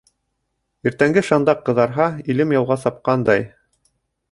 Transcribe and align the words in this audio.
Иртәнге 0.89 1.23
шандаҡ 1.27 1.61
ҡыҙарһа, 1.69 2.09
илем 2.35 2.57
яуға 2.59 2.81
сапҡандай. 2.87 3.49